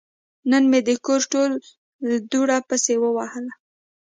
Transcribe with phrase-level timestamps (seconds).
[0.51, 1.57] نن مې د کور ټوله
[2.31, 3.53] دوړه پسې ووهله.